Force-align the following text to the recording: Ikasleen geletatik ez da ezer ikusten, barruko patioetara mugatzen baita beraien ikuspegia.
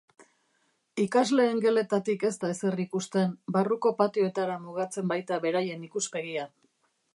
Ikasleen 1.03 1.59
geletatik 1.65 2.25
ez 2.29 2.31
da 2.45 2.49
ezer 2.55 2.81
ikusten, 2.85 3.37
barruko 3.59 3.93
patioetara 4.01 4.57
mugatzen 4.67 5.15
baita 5.15 5.41
beraien 5.47 5.87
ikuspegia. 5.91 6.51